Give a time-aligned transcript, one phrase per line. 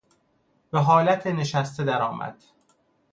[0.71, 2.43] به حالت نشسته درآمد.